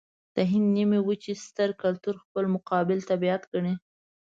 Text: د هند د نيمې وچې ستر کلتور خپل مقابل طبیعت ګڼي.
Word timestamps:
د 0.35 0.37
هند 0.51 0.67
د 0.71 0.73
نيمې 0.75 0.99
وچې 1.03 1.33
ستر 1.45 1.69
کلتور 1.83 2.15
خپل 2.23 2.43
مقابل 2.55 2.97
طبیعت 3.11 3.41
ګڼي. 3.51 3.73